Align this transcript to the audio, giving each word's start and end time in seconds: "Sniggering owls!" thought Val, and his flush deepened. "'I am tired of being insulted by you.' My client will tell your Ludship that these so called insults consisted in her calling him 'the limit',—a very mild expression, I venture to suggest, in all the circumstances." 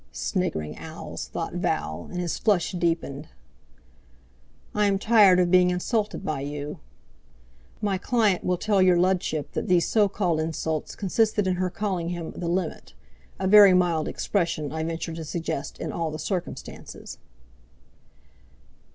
"Sniggering 0.11 0.79
owls!" 0.79 1.27
thought 1.31 1.53
Val, 1.53 2.07
and 2.11 2.19
his 2.19 2.39
flush 2.39 2.71
deepened. 2.71 3.27
"'I 4.73 4.85
am 4.87 4.97
tired 4.97 5.39
of 5.39 5.51
being 5.51 5.69
insulted 5.69 6.25
by 6.25 6.39
you.' 6.41 6.79
My 7.83 7.99
client 7.99 8.43
will 8.43 8.57
tell 8.57 8.81
your 8.81 8.97
Ludship 8.97 9.51
that 9.51 9.67
these 9.67 9.87
so 9.87 10.09
called 10.09 10.39
insults 10.39 10.95
consisted 10.95 11.45
in 11.45 11.57
her 11.57 11.69
calling 11.69 12.09
him 12.09 12.31
'the 12.31 12.47
limit',—a 12.47 13.47
very 13.47 13.75
mild 13.75 14.07
expression, 14.07 14.71
I 14.71 14.83
venture 14.83 15.13
to 15.13 15.23
suggest, 15.23 15.77
in 15.77 15.91
all 15.91 16.09
the 16.09 16.17
circumstances." 16.17 17.19